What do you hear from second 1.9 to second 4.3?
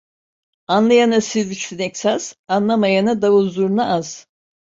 saz, anlamayana davul zurna az.